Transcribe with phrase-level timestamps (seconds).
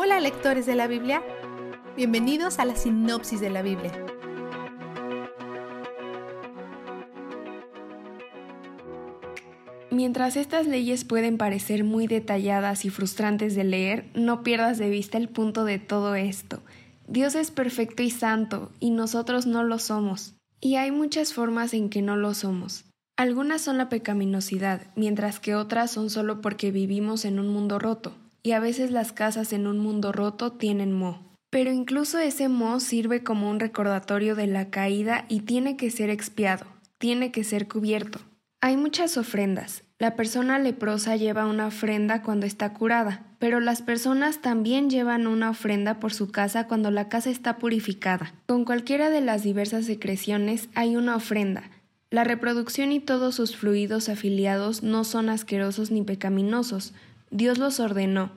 [0.00, 1.24] Hola lectores de la Biblia,
[1.96, 3.90] bienvenidos a la sinopsis de la Biblia.
[9.90, 15.18] Mientras estas leyes pueden parecer muy detalladas y frustrantes de leer, no pierdas de vista
[15.18, 16.62] el punto de todo esto.
[17.08, 20.36] Dios es perfecto y santo, y nosotros no lo somos.
[20.60, 22.84] Y hay muchas formas en que no lo somos.
[23.16, 28.14] Algunas son la pecaminosidad, mientras que otras son solo porque vivimos en un mundo roto,
[28.42, 31.22] y a veces las casas en un mundo roto tienen mo.
[31.50, 36.10] Pero incluso ese mo sirve como un recordatorio de la caída y tiene que ser
[36.10, 36.66] expiado,
[36.98, 38.20] tiene que ser cubierto.
[38.60, 39.84] Hay muchas ofrendas.
[40.00, 45.50] La persona leprosa lleva una ofrenda cuando está curada, pero las personas también llevan una
[45.50, 48.34] ofrenda por su casa cuando la casa está purificada.
[48.46, 51.70] Con cualquiera de las diversas secreciones hay una ofrenda.
[52.10, 56.94] La reproducción y todos sus fluidos afiliados no son asquerosos ni pecaminosos,
[57.30, 58.30] Dios los ordenó,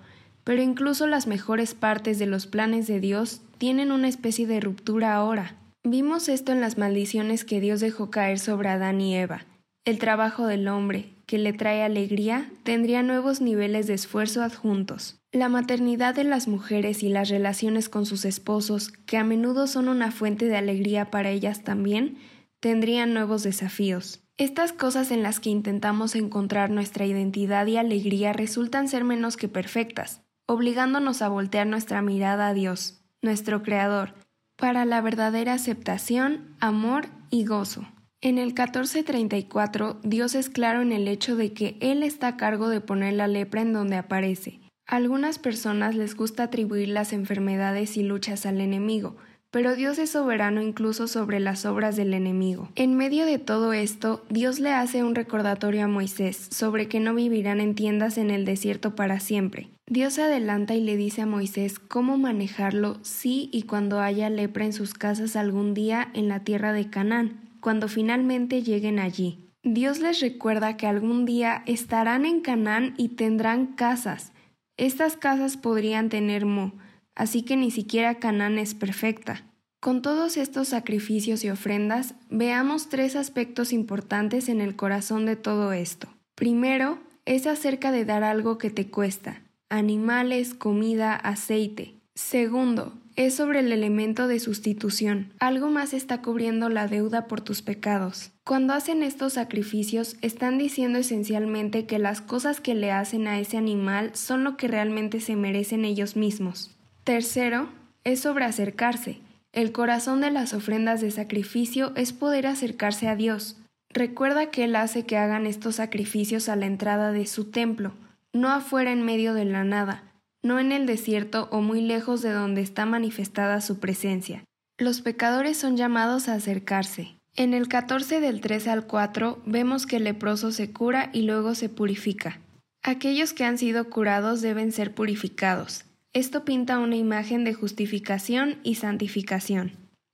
[0.43, 5.13] pero incluso las mejores partes de los planes de Dios tienen una especie de ruptura
[5.13, 5.55] ahora.
[5.83, 9.45] Vimos esto en las maldiciones que Dios dejó caer sobre Adán y Eva.
[9.83, 15.17] El trabajo del hombre, que le trae alegría, tendría nuevos niveles de esfuerzo adjuntos.
[15.31, 19.87] La maternidad de las mujeres y las relaciones con sus esposos, que a menudo son
[19.87, 22.17] una fuente de alegría para ellas también,
[22.59, 24.20] tendrían nuevos desafíos.
[24.37, 29.47] Estas cosas en las que intentamos encontrar nuestra identidad y alegría resultan ser menos que
[29.47, 34.13] perfectas, obligándonos a voltear nuestra mirada a Dios, nuestro Creador,
[34.55, 37.85] para la verdadera aceptación, amor y gozo.
[38.21, 42.69] En el 1434, Dios es claro en el hecho de que Él está a cargo
[42.69, 44.59] de poner la lepra en donde aparece.
[44.85, 49.17] A algunas personas les gusta atribuir las enfermedades y luchas al enemigo,
[49.51, 52.69] pero Dios es soberano incluso sobre las obras del enemigo.
[52.75, 57.13] En medio de todo esto, Dios le hace un recordatorio a Moisés sobre que no
[57.13, 59.69] vivirán en tiendas en el desierto para siempre.
[59.87, 64.73] Dios adelanta y le dice a Moisés cómo manejarlo si y cuando haya lepra en
[64.73, 69.51] sus casas algún día en la tierra de Canaán, cuando finalmente lleguen allí.
[69.63, 74.31] Dios les recuerda que algún día estarán en Canaán y tendrán casas.
[74.77, 76.73] Estas casas podrían tener mo,
[77.13, 79.45] así que ni siquiera Canaán es perfecta.
[79.81, 85.73] Con todos estos sacrificios y ofrendas, veamos tres aspectos importantes en el corazón de todo
[85.73, 86.07] esto.
[86.35, 91.95] Primero, es acerca de dar algo que te cuesta, animales, comida, aceite.
[92.13, 95.33] Segundo, es sobre el elemento de sustitución.
[95.39, 98.29] Algo más está cubriendo la deuda por tus pecados.
[98.43, 103.57] Cuando hacen estos sacrificios, están diciendo esencialmente que las cosas que le hacen a ese
[103.57, 106.69] animal son lo que realmente se merecen ellos mismos.
[107.03, 107.69] Tercero,
[108.03, 109.21] es sobre acercarse.
[109.53, 113.57] El corazón de las ofrendas de sacrificio es poder acercarse a Dios.
[113.89, 117.93] Recuerda que Él hace que hagan estos sacrificios a la entrada de su templo,
[118.31, 120.03] no afuera en medio de la nada,
[120.41, 124.45] no en el desierto o muy lejos de donde está manifestada su presencia.
[124.77, 127.17] Los pecadores son llamados a acercarse.
[127.35, 131.55] En el 14 del 3 al 4 vemos que el leproso se cura y luego
[131.55, 132.39] se purifica.
[132.83, 135.85] Aquellos que han sido curados deben ser purificados.
[136.13, 139.71] Esto pinta una imagen de justificación y santificación.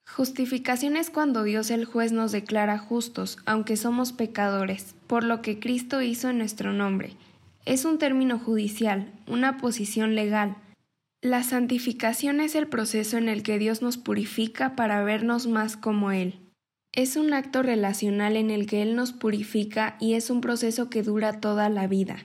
[0.08, 5.59] Justificación es cuando Dios el juez nos declara justos, aunque somos pecadores, por lo que
[5.59, 7.13] Cristo hizo en nuestro nombre.
[7.66, 10.58] Es un término judicial, una posición legal.
[11.24, 16.12] La santificación es el proceso en el que Dios nos purifica para vernos más como
[16.12, 16.40] Él.
[16.91, 21.02] Es un acto relacional en el que Él nos purifica y es un proceso que
[21.02, 22.18] dura toda la vida.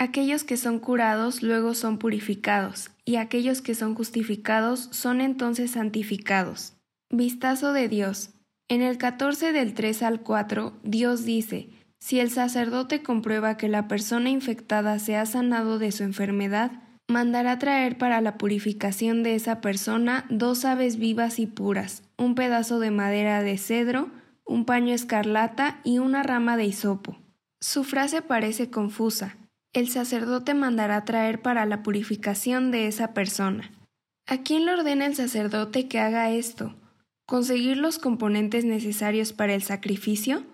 [0.00, 6.74] Aquellos que son curados luego son purificados, y aquellos que son justificados son entonces santificados.
[7.10, 8.30] Vistazo de Dios.
[8.68, 13.88] En el 14 del 3 al 4, Dios dice, si el sacerdote comprueba que la
[13.88, 16.70] persona infectada se ha sanado de su enfermedad,
[17.08, 22.78] mandará traer para la purificación de esa persona dos aves vivas y puras, un pedazo
[22.78, 24.10] de madera de cedro,
[24.44, 27.18] un paño escarlata y una rama de hisopo.
[27.60, 29.36] Su frase parece confusa,
[29.72, 33.70] el sacerdote mandará traer para la purificación de esa persona.
[34.26, 36.74] ¿A quién le ordena el sacerdote que haga esto?
[37.26, 40.44] ¿Conseguir los componentes necesarios para el sacrificio?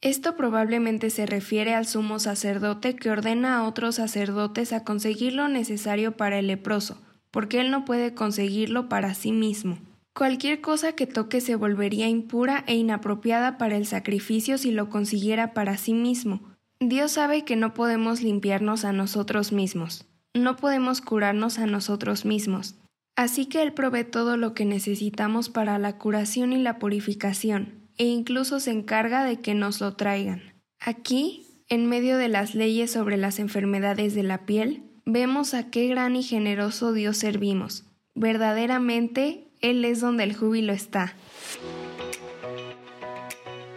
[0.00, 5.48] Esto probablemente se refiere al sumo sacerdote que ordena a otros sacerdotes a conseguir lo
[5.48, 9.78] necesario para el leproso, porque él no puede conseguirlo para sí mismo.
[10.14, 15.54] Cualquier cosa que toque se volvería impura e inapropiada para el sacrificio si lo consiguiera
[15.54, 16.51] para sí mismo,
[16.88, 22.74] Dios sabe que no podemos limpiarnos a nosotros mismos, no podemos curarnos a nosotros mismos,
[23.14, 28.06] así que Él provee todo lo que necesitamos para la curación y la purificación, e
[28.06, 30.60] incluso se encarga de que nos lo traigan.
[30.80, 35.86] Aquí, en medio de las leyes sobre las enfermedades de la piel, vemos a qué
[35.86, 37.84] gran y generoso Dios servimos.
[38.16, 41.14] Verdaderamente, Él es donde el júbilo está.